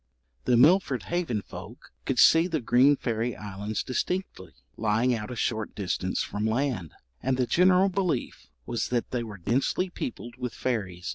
The 0.45 0.57
Milford 0.57 1.03
Haven 1.03 1.43
folk 1.43 1.91
could 2.05 2.17
see 2.17 2.47
the 2.47 2.59
green 2.59 2.95
fairy 2.97 3.35
islands 3.35 3.83
distinctly, 3.83 4.53
lying 4.75 5.13
out 5.13 5.29
a 5.29 5.35
short 5.35 5.75
distance 5.75 6.23
from 6.23 6.43
land; 6.47 6.93
and 7.21 7.37
the 7.37 7.45
general 7.45 7.87
belief 7.89 8.47
was 8.65 8.87
that 8.89 9.11
they 9.11 9.21
were 9.21 9.37
densely 9.37 9.91
peopled 9.91 10.37
with 10.39 10.55
fairies. 10.55 11.09